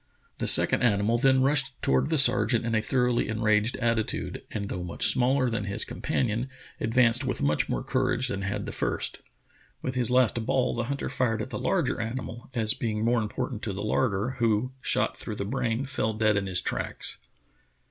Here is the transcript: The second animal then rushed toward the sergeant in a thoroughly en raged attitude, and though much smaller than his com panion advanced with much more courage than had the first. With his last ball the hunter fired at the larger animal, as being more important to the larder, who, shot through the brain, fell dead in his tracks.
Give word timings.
The 0.39 0.47
second 0.47 0.81
animal 0.81 1.19
then 1.19 1.43
rushed 1.43 1.79
toward 1.83 2.09
the 2.09 2.17
sergeant 2.17 2.65
in 2.65 2.73
a 2.73 2.81
thoroughly 2.81 3.29
en 3.29 3.39
raged 3.43 3.77
attitude, 3.77 4.41
and 4.49 4.67
though 4.67 4.81
much 4.83 5.05
smaller 5.05 5.47
than 5.47 5.65
his 5.65 5.85
com 5.85 6.01
panion 6.01 6.47
advanced 6.79 7.23
with 7.23 7.43
much 7.43 7.69
more 7.69 7.83
courage 7.83 8.27
than 8.27 8.41
had 8.41 8.65
the 8.65 8.71
first. 8.71 9.19
With 9.83 9.93
his 9.93 10.09
last 10.09 10.43
ball 10.43 10.73
the 10.73 10.85
hunter 10.85 11.07
fired 11.07 11.43
at 11.43 11.51
the 11.51 11.59
larger 11.59 12.01
animal, 12.01 12.49
as 12.55 12.73
being 12.73 13.05
more 13.05 13.21
important 13.21 13.61
to 13.61 13.73
the 13.73 13.83
larder, 13.83 14.37
who, 14.39 14.71
shot 14.81 15.15
through 15.15 15.35
the 15.35 15.45
brain, 15.45 15.85
fell 15.85 16.13
dead 16.13 16.35
in 16.35 16.47
his 16.47 16.61
tracks. 16.61 17.19